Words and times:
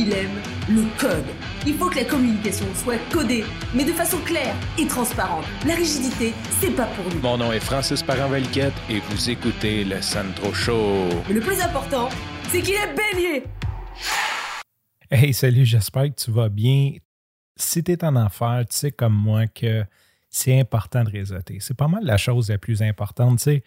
il 0.00 0.12
aime 0.14 0.40
le 0.68 0.84
code. 0.98 1.26
Il 1.66 1.74
faut 1.74 1.90
que 1.90 1.96
la 1.96 2.04
communication 2.04 2.64
soit 2.74 2.96
codée, 3.12 3.44
mais 3.74 3.84
de 3.84 3.92
façon 3.92 4.16
claire 4.20 4.54
et 4.78 4.86
transparente. 4.86 5.44
La 5.66 5.74
rigidité, 5.74 6.32
c'est 6.58 6.74
pas 6.74 6.86
pour 6.86 7.04
nous. 7.12 7.20
Mon 7.20 7.36
nom 7.36 7.52
est 7.52 7.60
Francis 7.60 8.02
Parent-Valquette 8.02 8.72
et 8.88 9.00
vous 9.00 9.28
écoutez 9.28 9.84
le 9.84 10.00
Sandro 10.00 10.54
Show. 10.54 11.06
Mais 11.28 11.34
le 11.34 11.40
plus 11.40 11.60
important, 11.60 12.08
c'est 12.48 12.62
qu'il 12.62 12.76
est 12.76 12.94
bélier. 12.94 13.44
Hey, 15.10 15.34
salut, 15.34 15.66
j'espère 15.66 16.04
que 16.04 16.24
tu 16.24 16.30
vas 16.30 16.48
bien. 16.48 16.94
Si 17.56 17.84
tu 17.84 17.92
es 17.92 18.02
en 18.02 18.16
affaires, 18.16 18.64
tu 18.70 18.76
sais 18.76 18.92
comme 18.92 19.14
moi 19.14 19.48
que 19.48 19.84
c'est 20.30 20.58
important 20.58 21.04
de 21.04 21.10
réseauter. 21.10 21.58
C'est 21.60 21.76
pas 21.76 21.88
mal 21.88 22.04
la 22.04 22.16
chose 22.16 22.48
la 22.48 22.56
plus 22.56 22.80
importante. 22.80 23.36
Tu 23.38 23.44
sais, 23.44 23.62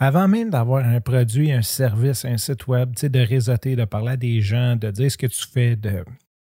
avant 0.00 0.28
même 0.28 0.48
d'avoir 0.48 0.84
un 0.84 1.00
produit, 1.02 1.52
un 1.52 1.60
service, 1.60 2.24
un 2.24 2.38
site 2.38 2.66
web, 2.66 2.94
de 2.94 3.20
réseauter, 3.20 3.76
de 3.76 3.84
parler 3.84 4.12
à 4.12 4.16
des 4.16 4.40
gens, 4.40 4.74
de 4.74 4.90
dire 4.90 5.12
ce 5.12 5.18
que 5.18 5.26
tu 5.26 5.46
fais, 5.46 5.76
de, 5.76 6.02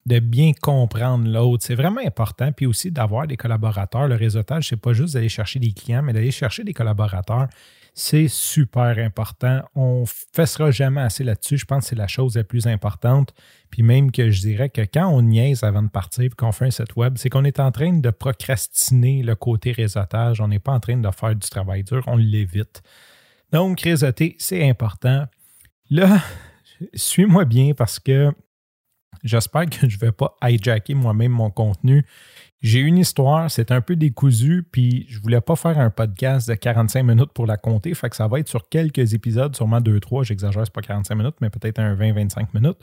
de 0.05 0.19
bien 0.19 0.51
comprendre 0.53 1.27
l'autre, 1.27 1.65
c'est 1.65 1.73
vraiment 1.73 2.01
important. 2.05 2.51
Puis 2.51 2.67
aussi 2.67 2.91
d'avoir 2.91 3.25
des 3.25 3.38
collaborateurs. 3.38 4.07
Le 4.07 4.15
réseautage, 4.15 4.67
c'est 4.69 4.79
pas 4.79 4.93
juste 4.93 5.15
d'aller 5.15 5.29
chercher 5.29 5.57
des 5.57 5.71
clients, 5.71 6.03
mais 6.03 6.13
d'aller 6.13 6.29
chercher 6.29 6.63
des 6.63 6.73
collaborateurs. 6.73 7.47
C'est 7.95 8.27
super 8.27 8.99
important. 8.99 9.63
On 9.73 10.02
ne 10.02 10.05
fessera 10.05 10.69
jamais 10.69 11.02
assez 11.02 11.23
là-dessus. 11.23 11.57
Je 11.57 11.66
pense 11.66 11.85
que 11.85 11.89
c'est 11.89 11.95
la 11.95 12.07
chose 12.07 12.35
la 12.35 12.43
plus 12.43 12.67
importante. 12.67 13.33
Puis 13.71 13.81
même 13.81 14.11
que 14.11 14.29
je 14.29 14.41
dirais 14.41 14.69
que 14.69 14.81
quand 14.81 15.07
on 15.07 15.23
niaise 15.23 15.63
avant 15.63 15.81
de 15.81 15.89
partir 15.89 16.23
et 16.23 16.29
qu'on 16.29 16.52
fait 16.52 16.66
un 16.66 16.71
site 16.71 16.95
web, 16.95 17.16
c'est 17.17 17.29
qu'on 17.29 17.45
est 17.45 17.59
en 17.59 17.71
train 17.71 17.93
de 17.93 18.09
procrastiner 18.11 19.23
le 19.23 19.35
côté 19.35 19.71
réseautage. 19.71 20.39
On 20.39 20.47
n'est 20.47 20.59
pas 20.59 20.73
en 20.73 20.79
train 20.79 20.97
de 20.97 21.09
faire 21.09 21.35
du 21.35 21.49
travail 21.49 21.83
dur, 21.83 22.03
on 22.05 22.16
l'évite. 22.16 22.83
Donc, 23.52 23.81
réseauter, 23.81 24.35
c'est 24.39 24.67
important. 24.70 25.26
Là, 25.89 26.21
suis-moi 26.94 27.45
bien 27.45 27.73
parce 27.73 28.00
que 28.00 28.31
j'espère 29.23 29.66
que 29.66 29.89
je 29.89 29.95
ne 29.95 30.00
vais 30.00 30.11
pas 30.11 30.36
hijacker 30.44 30.94
moi-même 30.94 31.31
mon 31.31 31.50
contenu. 31.50 32.06
J'ai 32.61 32.80
une 32.80 32.97
histoire, 32.97 33.50
c'est 33.50 33.72
un 33.72 33.80
peu 33.80 33.95
décousu, 33.95 34.67
puis 34.69 35.06
je 35.09 35.19
voulais 35.22 35.39
pas 35.39 35.56
faire 35.56 35.80
un 35.80 35.89
podcast 35.89 36.50
de 36.50 36.56
45 36.56 37.03
minutes 37.03 37.31
pour 37.33 37.45
la 37.45 37.56
compter, 37.56 37.94
fait 37.94 38.09
que 38.09 38.17
ça 38.17 38.28
va 38.28 38.39
être 38.39 38.50
sur 38.50 38.67
quelques 38.67 39.14
épisodes, 39.14 39.56
sûrement 39.56 39.80
2-3, 39.80 40.25
j'exagère, 40.25 40.66
c'est 40.66 40.73
pas 40.73 40.81
45 40.81 41.16
minutes, 41.16 41.36
mais 41.39 41.50
peut-être 41.50 41.80
un 41.80 41.95
20-25 41.95 42.47
minutes. 42.53 42.78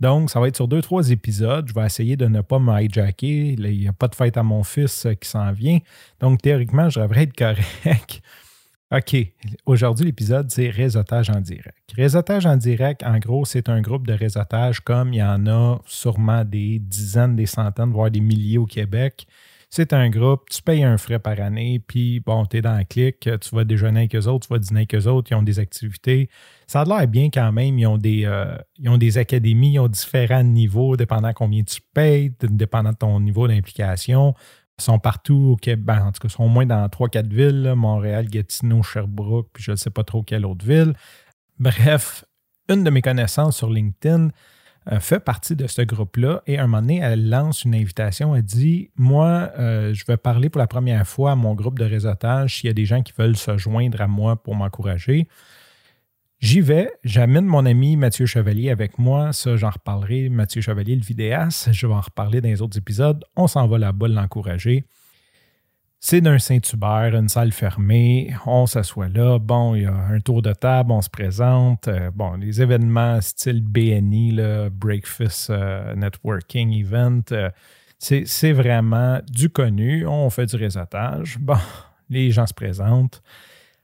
Donc, 0.00 0.30
ça 0.30 0.40
va 0.40 0.48
être 0.48 0.56
sur 0.56 0.68
2-3 0.68 1.10
épisodes. 1.10 1.66
Je 1.68 1.74
vais 1.74 1.84
essayer 1.84 2.16
de 2.16 2.26
ne 2.26 2.40
pas 2.40 2.58
me 2.58 2.80
hijacker. 2.80 3.56
Il 3.58 3.80
n'y 3.80 3.88
a 3.88 3.92
pas 3.92 4.06
de 4.06 4.14
fête 4.14 4.36
à 4.36 4.42
mon 4.42 4.62
fils 4.62 5.06
euh, 5.06 5.14
qui 5.14 5.28
s'en 5.28 5.50
vient. 5.52 5.80
Donc, 6.20 6.40
théoriquement, 6.40 6.88
je 6.88 7.00
devrais 7.00 7.24
être 7.24 7.36
correct. 7.36 8.22
OK. 8.90 9.16
Aujourd'hui, 9.66 10.06
l'épisode, 10.06 10.50
c'est 10.50 10.70
réseautage 10.70 11.28
en 11.28 11.40
direct. 11.40 11.76
Réseautage 11.94 12.46
en 12.46 12.56
direct, 12.56 13.02
en 13.02 13.18
gros, 13.18 13.44
c'est 13.44 13.68
un 13.68 13.82
groupe 13.82 14.06
de 14.06 14.14
réseautage 14.14 14.80
comme 14.80 15.12
il 15.12 15.18
y 15.18 15.22
en 15.22 15.46
a 15.46 15.78
sûrement 15.84 16.42
des 16.42 16.78
dizaines, 16.78 17.36
des 17.36 17.44
centaines, 17.44 17.90
voire 17.90 18.10
des 18.10 18.20
milliers 18.20 18.56
au 18.56 18.64
Québec. 18.64 19.26
C'est 19.68 19.92
un 19.92 20.08
groupe, 20.08 20.48
tu 20.48 20.62
payes 20.62 20.84
un 20.84 20.96
frais 20.96 21.18
par 21.18 21.38
année, 21.38 21.82
puis 21.86 22.20
bon, 22.20 22.46
tu 22.46 22.56
es 22.56 22.62
dans 22.62 22.78
le 22.78 22.84
clic, 22.84 23.20
tu 23.20 23.54
vas 23.54 23.64
déjeuner 23.64 24.00
avec 24.00 24.14
eux 24.16 24.26
autres, 24.26 24.46
tu 24.46 24.54
vas 24.54 24.58
dîner 24.58 24.80
avec 24.80 24.94
eux 24.94 25.06
autres, 25.06 25.32
ils 25.32 25.34
ont 25.34 25.42
des 25.42 25.58
activités. 25.58 26.30
Ça 26.66 26.80
a 26.80 26.84
l'air 26.86 27.06
bien 27.06 27.28
quand 27.28 27.52
même, 27.52 27.78
ils 27.78 27.86
ont, 27.86 27.98
des, 27.98 28.24
euh, 28.24 28.56
ils 28.78 28.88
ont 28.88 28.96
des 28.96 29.18
académies, 29.18 29.74
ils 29.74 29.80
ont 29.80 29.88
différents 29.88 30.42
niveaux, 30.42 30.96
dépendant 30.96 31.34
combien 31.34 31.62
tu 31.62 31.82
payes, 31.92 32.32
dépendant 32.40 32.92
de 32.92 32.96
ton 32.96 33.20
niveau 33.20 33.46
d'implication 33.46 34.34
sont 34.78 34.98
partout 34.98 35.52
au 35.52 35.56
Québec. 35.56 35.84
Ben, 35.84 36.06
en 36.06 36.12
tout 36.12 36.20
cas, 36.20 36.28
sont 36.28 36.44
au 36.44 36.48
moins 36.48 36.66
dans 36.66 36.86
3-4 36.86 37.28
villes, 37.28 37.74
Montréal, 37.76 38.28
Gatineau, 38.28 38.82
Sherbrooke, 38.82 39.48
puis 39.52 39.62
je 39.62 39.72
ne 39.72 39.76
sais 39.76 39.90
pas 39.90 40.04
trop 40.04 40.22
quelle 40.22 40.46
autre 40.46 40.64
ville. 40.64 40.94
Bref, 41.58 42.24
une 42.68 42.84
de 42.84 42.90
mes 42.90 43.02
connaissances 43.02 43.56
sur 43.56 43.70
LinkedIn 43.70 44.28
euh, 44.92 45.00
fait 45.00 45.20
partie 45.20 45.56
de 45.56 45.66
ce 45.66 45.82
groupe-là 45.82 46.42
et 46.46 46.58
un 46.58 46.66
moment 46.66 46.80
donné, 46.80 46.98
elle 46.98 47.28
lance 47.28 47.64
une 47.64 47.74
invitation. 47.74 48.34
Elle 48.34 48.42
dit 48.42 48.90
Moi, 48.96 49.50
euh, 49.58 49.92
je 49.92 50.04
vais 50.06 50.16
parler 50.16 50.48
pour 50.48 50.60
la 50.60 50.66
première 50.66 51.06
fois 51.06 51.32
à 51.32 51.34
mon 51.34 51.54
groupe 51.54 51.78
de 51.78 51.84
réseautage 51.84 52.56
s'il 52.56 52.68
y 52.68 52.70
a 52.70 52.74
des 52.74 52.86
gens 52.86 53.02
qui 53.02 53.12
veulent 53.18 53.36
se 53.36 53.56
joindre 53.58 54.00
à 54.00 54.06
moi 54.06 54.36
pour 54.36 54.54
m'encourager. 54.54 55.28
J'y 56.40 56.60
vais, 56.60 56.92
j'amène 57.02 57.46
mon 57.46 57.66
ami 57.66 57.96
Mathieu 57.96 58.24
Chevalier 58.24 58.70
avec 58.70 58.96
moi. 59.00 59.32
Ça, 59.32 59.56
j'en 59.56 59.70
reparlerai. 59.70 60.28
Mathieu 60.28 60.60
Chevalier, 60.60 60.94
le 60.94 61.02
vidéaste, 61.02 61.72
je 61.72 61.84
vais 61.84 61.92
en 61.94 62.00
reparler 62.00 62.40
dans 62.40 62.48
les 62.48 62.62
autres 62.62 62.78
épisodes. 62.78 63.24
On 63.34 63.48
s'en 63.48 63.66
va 63.66 63.76
là-bas 63.76 64.06
l'encourager. 64.06 64.84
C'est 65.98 66.20
d'un 66.20 66.38
Saint-Hubert, 66.38 67.16
une 67.16 67.28
salle 67.28 67.50
fermée. 67.50 68.32
On 68.46 68.66
s'assoit 68.66 69.08
là. 69.08 69.40
Bon, 69.40 69.74
il 69.74 69.82
y 69.82 69.86
a 69.86 69.92
un 69.92 70.20
tour 70.20 70.40
de 70.40 70.52
table, 70.52 70.92
on 70.92 71.02
se 71.02 71.10
présente. 71.10 71.88
Euh, 71.88 72.12
bon, 72.12 72.34
les 72.34 72.62
événements 72.62 73.20
style 73.20 73.60
BNI, 73.60 74.30
là, 74.30 74.70
Breakfast 74.70 75.50
euh, 75.50 75.96
Networking 75.96 76.72
Event, 76.72 77.22
euh, 77.32 77.50
c'est 77.98 78.52
vraiment 78.52 79.18
du 79.28 79.50
connu. 79.50 80.06
On 80.06 80.30
fait 80.30 80.46
du 80.46 80.54
réseautage. 80.54 81.36
Bon, 81.40 81.58
les 82.08 82.30
gens 82.30 82.46
se 82.46 82.54
présentent. 82.54 83.22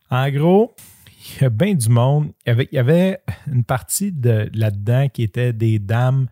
En 0.09 0.31
gros, 0.31 0.72
il 1.24 1.42
y 1.42 1.44
a 1.44 1.50
bien 1.50 1.74
du 1.74 1.88
monde. 1.88 2.32
Il 2.46 2.68
y 2.72 2.78
avait, 2.78 3.20
une 3.46 3.64
partie 3.64 4.12
de 4.12 4.50
là-dedans 4.54 5.08
qui 5.08 5.22
était 5.22 5.52
des 5.52 5.78
dames. 5.78 6.28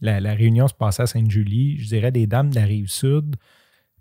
La, 0.00 0.34
réunion 0.34 0.68
se 0.68 0.74
passait 0.74 1.02
à 1.02 1.06
Sainte-Julie. 1.06 1.78
Je 1.78 1.88
dirais 1.88 2.12
des 2.12 2.26
dames 2.26 2.50
de 2.50 2.56
la 2.56 2.64
rive 2.64 2.88
sud, 2.88 3.36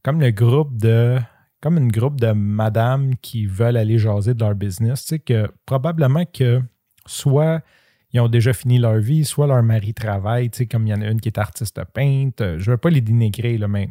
comme 0.04 0.20
le 0.20 0.32
groupe 0.32 0.78
de. 0.78 1.18
Comme 1.62 1.78
une 1.78 1.92
groupe 1.92 2.22
de 2.22 2.32
madames 2.32 3.16
qui 3.24 3.48
veulent 3.48 3.78
aller 3.78 3.98
jaser 3.98 4.36
de 4.36 4.40
leur 4.40 4.54
business. 4.54 5.02
Tu 5.02 5.08
sais, 5.08 5.20
que 5.20 5.50
probablement 5.66 6.26
que 6.26 6.62
soit 7.08 7.64
ils 8.12 8.20
ont 8.20 8.30
déjà 8.30 8.54
fini 8.54 8.78
leur 8.78 8.98
vie, 9.00 9.26
soit 9.26 9.48
leur 9.48 9.64
mari 9.64 9.94
travaille, 9.94 10.52
tu 10.52 10.60
sais, 10.60 10.66
comme 10.68 10.86
il 10.86 10.92
y 10.92 10.94
en 10.94 11.02
a 11.02 11.08
une 11.08 11.20
qui 11.20 11.30
est 11.30 11.40
artiste 11.40 11.82
peinte. 11.94 12.38
Je 12.40 12.70
ne 12.70 12.76
veux 12.76 12.78
pas 12.78 12.90
les 12.90 13.02
dénigrer, 13.02 13.58
là, 13.58 13.68
mais 13.68 13.90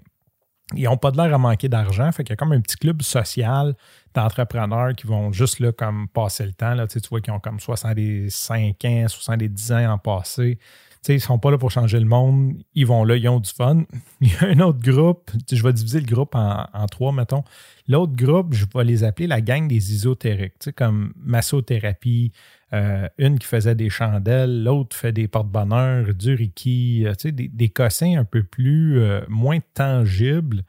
ils 0.75 0.85
n'ont 0.85 0.97
pas 0.97 1.11
de 1.11 1.17
l'air 1.17 1.35
à 1.35 1.39
manquer 1.39 1.69
d'argent. 1.69 2.11
Fait 2.13 2.25
qu'il 2.25 2.33
y 2.33 2.35
a 2.35 2.37
comme 2.37 2.53
un 2.53 2.61
petit 2.61 2.77
club 2.77 3.03
social 3.03 3.75
d'entrepreneurs 4.15 4.95
qui 4.95 5.07
vont 5.07 5.33
juste 5.33 5.61
là, 5.61 5.73
comme 5.73 6.09
passer 6.09 6.47
le 6.47 6.53
temps. 6.53 6.75
Là, 6.75 6.87
tu, 6.87 6.99
vois 7.11 7.21
qu'ils 7.21 7.33
ont 7.33 7.41
comme 7.41 7.61
65 7.61 8.85
ans, 8.85 9.09
70 9.09 9.73
ans 9.73 9.93
en 9.93 9.99
passé. 9.99 10.59
Sais, 11.05 11.13
ils 11.13 11.17
ne 11.17 11.21
sont 11.21 11.39
pas 11.39 11.51
là 11.51 11.59
pour 11.59 11.71
changer 11.71 12.01
le 12.01 12.07
monde. 12.07 12.55
Ils 12.75 12.87
vont 12.87 13.05
là, 13.05 13.15
ils 13.15 13.29
ont 13.29 13.39
du 13.39 13.51
fun. 13.51 13.83
Il 14.23 14.29
y 14.29 14.37
a 14.37 14.47
un 14.47 14.61
autre 14.61 14.79
groupe. 14.81 15.31
Je 15.53 15.63
vais 15.63 15.75
diviser 15.75 16.01
le 16.01 16.07
groupe 16.07 16.35
en, 16.35 16.87
trois, 16.91 17.13
mettons. 17.13 17.45
L'autre 17.87 18.15
groupe, 18.17 18.55
je 18.55 18.65
vais 18.75 18.85
les 18.85 19.05
appeler 19.05 19.27
la 19.27 19.43
gang 19.43 19.69
des 19.69 19.93
isotériques, 19.93 20.71
comme 20.75 21.13
massothérapie, 21.19 22.33
euh, 22.73 23.07
une 23.19 23.39
qui 23.39 23.47
faisait 23.47 23.75
des 23.75 23.91
chandelles, 23.91 24.65
l'autre 24.65 24.97
fait 24.97 25.13
des 25.13 25.29
porte-bonheur, 25.29 26.15
du 26.15 26.35
Reiki, 26.35 27.05
euh, 27.07 27.13
des, 27.23 27.49
des, 27.49 27.69
cossins 27.69 28.17
un 28.19 28.25
peu 28.25 28.43
plus, 28.43 28.99
euh, 28.99 29.21
moins 29.29 29.59
tangibles. 29.75 30.65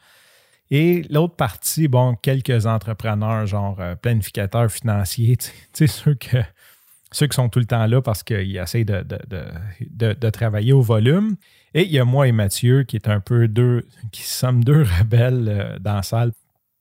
Et 0.70 1.04
l'autre 1.10 1.38
partie, 1.38 1.88
bon, 1.88 2.16
quelques 2.16 2.66
entrepreneurs, 2.66 3.48
genre 3.48 3.80
planificateurs 4.02 4.70
financiers, 4.70 5.38
tu 5.38 5.50
sais, 5.72 5.88
ceux, 5.88 6.16
que, 6.16 6.40
ceux 7.16 7.28
qui 7.28 7.36
sont 7.36 7.48
tout 7.48 7.60
le 7.60 7.66
temps 7.66 7.88
là 7.88 8.02
parce 8.02 8.24
qu'ils 8.24 8.58
essayent 8.58 8.84
de, 8.84 9.02
de, 9.02 10.14
de, 10.14 10.30
travailler 10.30 10.74
au 10.74 10.82
volume. 10.82 11.38
Et 11.74 11.84
il 11.84 11.92
y 11.92 11.98
a 11.98 12.04
moi 12.04 12.28
et 12.28 12.34
Mathieu 12.34 12.84
qui 12.84 12.98
est 12.98 13.08
un 13.08 13.22
peu 13.22 13.48
deux, 13.48 13.88
qui 14.12 14.24
sommes 14.24 14.66
deux 14.66 14.84
rebelles 15.00 15.78
dans 15.80 15.96
la 15.96 16.04
salle. 16.04 16.34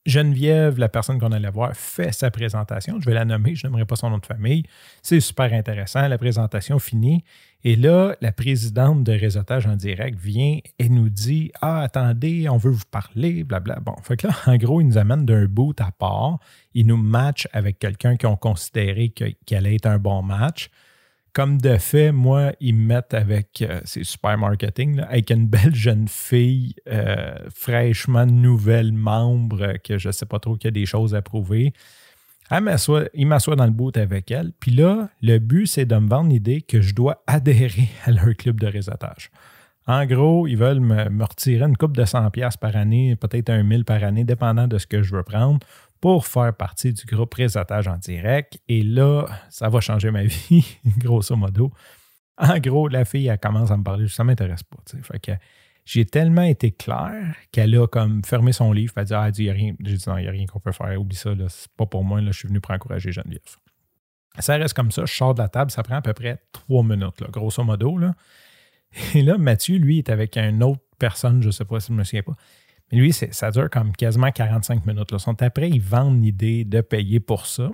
Geneviève, 0.05 0.77
la 0.77 0.87
personne 0.87 1.19
qu'on 1.19 1.31
allait 1.31 1.49
voir, 1.49 1.75
fait 1.75 2.11
sa 2.11 2.29
présentation. 2.29 2.99
Je 3.01 3.05
vais 3.05 3.15
la 3.15 3.25
nommer, 3.25 3.55
je 3.55 3.65
n'aimerais 3.65 3.85
pas 3.85 3.95
son 3.95 4.11
nom 4.11 4.19
de 4.19 4.25
famille. 4.25 4.63
C'est 5.01 5.19
super 5.19 5.51
intéressant. 5.51 6.07
La 6.07 6.17
présentation 6.19 6.77
finie. 6.77 7.23
Et 7.63 7.75
là, 7.75 8.15
la 8.21 8.31
présidente 8.31 9.03
de 9.03 9.11
réseautage 9.11 9.65
en 9.65 9.75
direct 9.75 10.19
vient 10.19 10.59
et 10.77 10.89
nous 10.89 11.09
dit 11.09 11.51
Ah, 11.61 11.81
attendez, 11.81 12.47
on 12.47 12.57
veut 12.57 12.69
vous 12.69 12.85
parler, 12.91 13.43
blabla. 13.43 13.79
Bon, 13.79 13.95
fait 14.03 14.17
que 14.17 14.27
là, 14.27 14.35
en 14.45 14.57
gros, 14.57 14.81
il 14.81 14.87
nous 14.87 14.99
amène 14.99 15.25
d'un 15.25 15.45
bout 15.45 15.79
à 15.81 15.91
part. 15.91 16.37
Il 16.75 16.85
nous 16.85 16.97
match 16.97 17.47
avec 17.51 17.79
quelqu'un 17.79 18.15
qui 18.15 18.27
ont 18.27 18.37
considéré 18.37 19.09
qu'il 19.09 19.57
allait 19.57 19.75
être 19.75 19.87
un 19.87 19.97
bon 19.97 20.21
match 20.21 20.69
comme 21.35 21.59
de 21.59 21.75
fait, 21.77 22.13
moi, 22.13 22.53
ils 22.61 22.73
me 22.73 22.85
mettent 22.87 23.13
avec, 23.13 23.61
euh, 23.61 23.81
c'est 23.83 24.05
super 24.05 24.37
marketing, 24.37 25.01
avec 25.01 25.29
une 25.29 25.47
belle 25.47 25.75
jeune 25.75 26.07
fille 26.07 26.75
euh, 26.87 27.35
fraîchement 27.53 28.25
nouvelle 28.25 28.93
membre 28.93 29.73
que 29.83 29.97
je 29.97 30.07
ne 30.07 30.13
sais 30.13 30.25
pas 30.25 30.39
trop 30.39 30.55
qu'il 30.55 30.67
y 30.67 30.69
a 30.69 30.71
des 30.71 30.85
choses 30.85 31.13
à 31.13 31.21
prouver. 31.21 31.73
Elle 32.49 32.77
il 33.15 33.27
m'assoit 33.27 33.55
dans 33.57 33.65
le 33.65 33.71
boot 33.71 33.97
avec 33.97 34.31
elle. 34.31 34.53
Puis 34.61 34.71
là, 34.71 35.09
le 35.21 35.39
but, 35.39 35.67
c'est 35.67 35.85
de 35.85 35.95
me 35.97 36.07
vendre 36.07 36.29
l'idée 36.29 36.61
que 36.61 36.79
je 36.79 36.95
dois 36.95 37.21
adhérer 37.27 37.89
à 38.05 38.11
leur 38.11 38.33
club 38.37 38.61
de 38.61 38.67
réseautage. 38.67 39.29
En 39.87 40.05
gros, 40.05 40.47
ils 40.47 40.57
veulent 40.57 40.79
me, 40.79 41.23
retirer 41.23 41.65
une 41.65 41.77
coupe 41.77 41.97
de 41.97 42.05
100$ 42.05 42.57
par 42.57 42.75
année, 42.75 43.15
peut-être 43.17 43.49
un 43.49 43.61
1000 43.61 43.83
par 43.83 44.03
année, 44.03 44.23
dépendant 44.23 44.67
de 44.67 44.77
ce 44.77 44.87
que 44.87 45.03
je 45.03 45.13
veux 45.13 45.23
prendre, 45.23 45.59
pour 46.01 46.25
faire 46.25 46.55
partie 46.55 46.93
du 46.93 47.05
groupe 47.05 47.33
réseautage 47.33 47.87
en 47.87 47.97
direct. 47.97 48.59
Et 48.67 48.83
là, 48.83 49.25
ça 49.49 49.69
va 49.69 49.79
changer 49.79 50.11
ma 50.11 50.23
vie, 50.23 50.77
grosso 50.97 51.35
modo. 51.35 51.71
En 52.37 52.59
gros, 52.59 52.87
la 52.87 53.05
fille, 53.05 53.27
elle 53.27 53.39
commence 53.39 53.71
à 53.71 53.77
me 53.77 53.83
parler, 53.83 54.07
ça 54.07 54.23
ne 54.23 54.27
m'intéresse 54.27 54.63
pas. 54.63 54.77
J'ai 55.85 56.05
tellement 56.05 56.41
été 56.41 56.71
clair 56.71 57.35
qu'elle 57.51 57.75
a 57.75 57.87
comme 57.87 58.23
fermé 58.25 58.51
son 58.51 58.73
livre, 58.73 58.93
elle 58.97 59.01
a 59.01 59.05
dit, 59.05 59.13
ah, 59.13 59.29
il 59.37 59.43
n'y 59.43 59.49
a 59.49 59.53
rien. 59.53 59.73
J'ai 59.79 59.97
dit, 59.97 60.03
non, 60.07 60.17
il 60.17 60.23
n'y 60.23 60.27
a 60.27 60.31
rien 60.31 60.45
qu'on 60.45 60.59
peut 60.59 60.71
faire, 60.71 60.99
oublie 60.99 61.15
ça, 61.15 61.31
c'est 61.47 61.71
pas 61.77 61.85
pour 61.85 62.03
moi, 62.03 62.19
là, 62.21 62.31
je 62.31 62.39
suis 62.39 62.47
venu 62.47 62.59
pour 62.59 62.71
encourager 62.71 63.11
Geneviève. 63.11 63.41
Ça 64.39 64.57
reste 64.57 64.73
comme 64.73 64.91
ça, 64.91 65.05
je 65.05 65.13
sors 65.13 65.33
de 65.33 65.41
la 65.41 65.47
table, 65.47 65.71
ça 65.71 65.83
prend 65.83 65.95
à 65.95 66.01
peu 66.01 66.13
près 66.13 66.41
trois 66.51 66.83
minutes, 66.83 67.23
grosso 67.29 67.63
modo. 67.63 67.97
Là. 67.97 68.15
Et 69.13 69.21
là, 69.21 69.37
Mathieu, 69.37 69.77
lui, 69.77 69.99
est 69.99 70.09
avec 70.09 70.37
une 70.37 70.63
autre 70.63 70.81
personne, 70.99 71.41
je 71.41 71.47
ne 71.47 71.51
sais 71.51 71.65
pas 71.65 71.79
si 71.79 71.87
je 71.87 71.93
me 71.93 72.03
souviens 72.03 72.23
pas. 72.23 72.35
Mais 72.91 72.99
lui, 72.99 73.13
ça 73.13 73.51
dure 73.51 73.69
comme 73.69 73.93
quasiment 73.93 74.31
45 74.31 74.85
minutes. 74.85 75.17
Sont 75.17 75.41
après, 75.41 75.69
ils 75.69 75.81
vendent 75.81 76.23
l'idée 76.23 76.65
de 76.65 76.81
payer 76.81 77.19
pour 77.19 77.45
ça. 77.45 77.71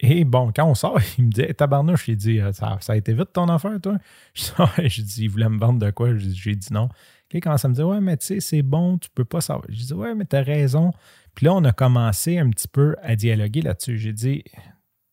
Et 0.00 0.24
bon, 0.24 0.52
quand 0.54 0.66
on 0.66 0.74
sort, 0.74 1.00
il 1.18 1.26
me 1.26 1.30
dit 1.30 1.42
hey, 1.42 1.54
Tabarnouche, 1.54 2.08
il 2.08 2.16
dit 2.16 2.40
ça, 2.52 2.76
ça, 2.80 2.92
a 2.92 2.96
été 2.96 3.12
vite 3.14 3.32
ton 3.32 3.48
affaire, 3.48 3.80
toi? 3.80 3.96
Je 4.34 5.02
dis 5.02 5.24
Il 5.24 5.30
voulait 5.30 5.48
me 5.48 5.58
vendre 5.58 5.78
de 5.78 5.90
quoi? 5.90 6.16
J'ai 6.16 6.54
dit 6.54 6.72
non. 6.72 6.88
Il 7.32 7.40
commence 7.40 7.64
à 7.64 7.68
me 7.68 7.74
dire 7.74 7.88
Ouais, 7.88 8.00
mais 8.00 8.16
tu 8.16 8.26
sais, 8.26 8.40
c'est 8.40 8.62
bon, 8.62 8.98
tu 8.98 9.08
peux 9.10 9.24
pas 9.24 9.40
savoir. 9.40 9.66
J'ai 9.68 9.86
dit 9.86 9.94
Ouais, 9.94 10.14
mais 10.14 10.26
tu 10.26 10.36
as 10.36 10.42
raison. 10.42 10.92
Puis 11.34 11.46
là, 11.46 11.54
on 11.54 11.64
a 11.64 11.72
commencé 11.72 12.38
un 12.38 12.48
petit 12.50 12.68
peu 12.68 12.96
à 13.02 13.16
dialoguer 13.16 13.62
là-dessus. 13.62 13.98
J'ai 13.98 14.12
dit 14.12 14.44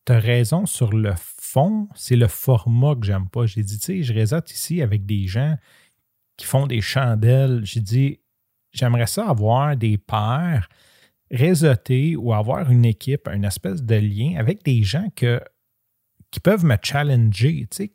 Tu 0.06 0.12
as 0.12 0.20
raison 0.20 0.66
sur 0.66 0.92
le 0.94 1.14
fond, 1.18 1.88
c'est 1.96 2.16
le 2.16 2.28
format 2.28 2.96
que 2.96 3.06
j'aime 3.06 3.30
pas. 3.30 3.46
J'ai 3.46 3.64
dit 3.64 3.80
Tu 3.80 3.86
sais, 3.86 4.04
je 4.04 4.14
réseaute 4.14 4.52
ici 4.52 4.82
avec 4.82 5.06
des 5.06 5.28
gens 5.28 5.56
qui 6.38 6.46
font 6.46 6.68
des 6.68 6.82
chandelles. 6.82 7.62
J'ai 7.64 7.82
dit 7.82 8.20
J'aimerais 8.74 9.08
ça 9.08 9.30
avoir 9.30 9.78
des 9.78 9.98
pairs 9.98 10.68
réseauter 11.32 12.16
ou 12.16 12.34
avoir 12.34 12.70
une 12.70 12.86
équipe, 12.86 13.28
une 13.28 13.46
espèce 13.46 13.82
de 13.82 13.96
lien 13.96 14.36
avec 14.38 14.64
des 14.64 14.84
gens 14.84 15.08
que, 15.16 15.42
qui 16.32 16.40
peuvent 16.40 16.66
me 16.66 16.78
challenger. 16.82 17.68
Tu 17.72 17.78
sais, 17.78 17.94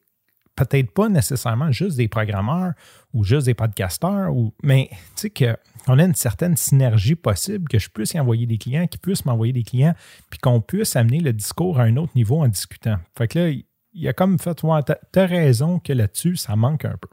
peut-être 0.57 0.91
pas 0.93 1.09
nécessairement 1.09 1.71
juste 1.71 1.97
des 1.97 2.09
programmeurs 2.09 2.73
ou 3.15 3.23
juste 3.23 3.47
des 3.47 3.55
podcasteurs, 3.55 4.35
ou, 4.35 4.53
mais 4.63 4.89
tu 5.17 5.29
sais 5.29 5.31
qu'on 5.31 5.99
a 5.99 6.05
une 6.05 6.15
certaine 6.15 6.57
synergie 6.57 7.15
possible, 7.15 7.69
que 7.69 7.79
je 7.79 7.89
puisse 7.89 8.13
y 8.15 8.21
envoyer 8.21 8.47
des 8.47 8.59
clients, 8.59 8.87
qu'ils 8.89 9.01
puissent 9.01 9.25
m'envoyer 9.25 9.53
des 9.53 9.63
clients, 9.63 9.95
puis 10.31 10.41
qu'on 10.41 10.61
puisse 10.61 10.97
amener 10.97 11.21
le 11.21 11.33
discours 11.33 11.79
à 11.79 11.85
un 11.85 11.97
autre 11.97 12.13
niveau 12.17 12.43
en 12.43 12.49
discutant. 12.49 12.97
Fait 13.17 13.29
que 13.29 13.39
là, 13.39 13.57
il 13.93 14.09
a 14.09 14.13
comme 14.13 14.39
fait, 14.39 14.63
ouais, 14.65 14.81
t'as 15.13 15.27
raison 15.27 15.79
que 15.79 15.93
là-dessus, 15.93 16.37
ça 16.37 16.57
manque 16.57 16.85
un 16.85 16.97
peu. 17.01 17.09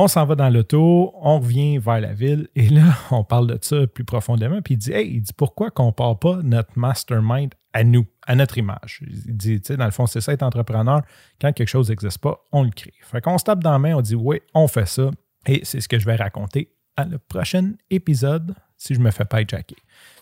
On 0.00 0.06
s'en 0.06 0.24
va 0.26 0.36
dans 0.36 0.48
l'auto, 0.48 1.12
on 1.20 1.40
revient 1.40 1.78
vers 1.78 2.00
la 2.00 2.14
ville 2.14 2.46
et 2.54 2.68
là, 2.68 2.84
on 3.10 3.24
parle 3.24 3.48
de 3.48 3.58
ça 3.60 3.84
plus 3.88 4.04
profondément. 4.04 4.62
Puis 4.62 4.74
il 4.74 4.76
dit 4.76 4.92
Hey, 4.92 5.10
il 5.12 5.22
dit 5.22 5.32
pourquoi 5.36 5.72
qu'on 5.72 5.86
ne 5.86 5.90
part 5.90 6.16
pas 6.20 6.38
notre 6.44 6.70
mastermind 6.78 7.52
à 7.72 7.82
nous, 7.82 8.06
à 8.24 8.36
notre 8.36 8.58
image? 8.58 9.02
Il 9.04 9.36
dit, 9.36 9.60
tu 9.60 9.66
sais, 9.66 9.76
dans 9.76 9.86
le 9.86 9.90
fond, 9.90 10.06
c'est 10.06 10.20
ça 10.20 10.32
être 10.32 10.44
entrepreneur. 10.44 11.02
Quand 11.40 11.52
quelque 11.52 11.66
chose 11.66 11.88
n'existe 11.88 12.18
pas, 12.18 12.38
on 12.52 12.62
le 12.62 12.70
crée. 12.70 12.94
Fait 13.02 13.20
qu'on 13.20 13.38
se 13.38 13.44
tape 13.44 13.58
dans 13.58 13.72
la 13.72 13.80
main, 13.80 13.94
on 13.96 14.00
dit 14.00 14.14
Oui, 14.14 14.40
on 14.54 14.68
fait 14.68 14.86
ça. 14.86 15.10
Et 15.46 15.62
c'est 15.64 15.80
ce 15.80 15.88
que 15.88 15.98
je 15.98 16.06
vais 16.06 16.14
raconter 16.14 16.70
à 16.96 17.04
le 17.04 17.18
prochain 17.18 17.72
épisode 17.90 18.54
si 18.76 18.94
je 18.94 19.00
me 19.00 19.10
fais 19.10 19.24
pas 19.24 19.40
hijacker. 19.42 19.74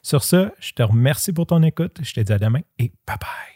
Sur 0.03 0.25
ce, 0.25 0.53
je 0.59 0.73
te 0.73 0.83
remercie 0.83 1.35
pour 1.35 1.49
ton 1.49 1.63
écoute. 1.63 1.99
Je 2.03 2.15
te 2.15 2.21
dis 2.21 2.33
à 2.33 2.39
demain 2.39 2.61
et 2.79 2.93
bye 3.07 3.19
bye. 3.21 3.56